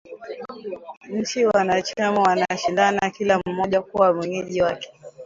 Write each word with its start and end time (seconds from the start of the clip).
Nchi 1.09 1.45
wanachama 1.45 2.21
wanashindana 2.21 3.09
kila 3.09 3.39
mmoja 3.45 3.81
kuwa 3.81 4.13
mwenyeji 4.13 4.61
wake 4.61 4.91